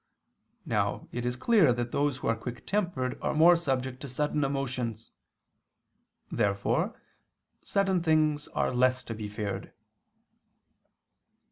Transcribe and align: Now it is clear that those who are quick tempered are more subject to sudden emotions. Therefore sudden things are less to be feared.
Now 0.65 1.07
it 1.11 1.27
is 1.27 1.35
clear 1.35 1.71
that 1.73 1.91
those 1.91 2.17
who 2.17 2.27
are 2.27 2.35
quick 2.35 2.65
tempered 2.65 3.19
are 3.21 3.35
more 3.35 3.55
subject 3.55 3.99
to 4.01 4.09
sudden 4.09 4.43
emotions. 4.43 5.11
Therefore 6.31 6.99
sudden 7.61 8.01
things 8.01 8.47
are 8.47 8.73
less 8.73 9.03
to 9.03 9.13
be 9.13 9.29
feared. 9.29 9.71